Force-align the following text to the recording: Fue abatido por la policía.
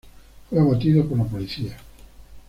Fue 0.49 0.59
abatido 0.59 1.07
por 1.07 1.19
la 1.19 1.25
policía. 1.25 1.77